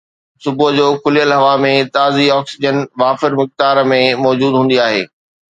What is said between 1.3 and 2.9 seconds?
هوا ۾ تازي آڪسيجن